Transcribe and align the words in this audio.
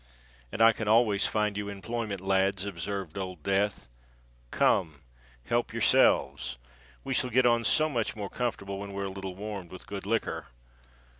"And 0.51 0.63
I 0.63 0.71
can 0.71 0.87
always 0.87 1.27
find 1.27 1.55
you 1.55 1.69
employment, 1.69 2.21
lads," 2.21 2.65
observed 2.65 3.19
Old 3.19 3.43
Death. 3.43 3.87
"Come—help 4.49 5.73
yourselves: 5.73 6.57
we 7.03 7.13
shall 7.13 7.29
get 7.29 7.45
on 7.45 7.63
so 7.63 7.87
much 7.87 8.15
more 8.15 8.27
comfortable 8.31 8.79
when 8.79 8.93
we're 8.93 9.05
a 9.05 9.09
little 9.11 9.35
warmed 9.35 9.69
with 9.71 9.85
good 9.85 10.07
liquor." 10.07 10.47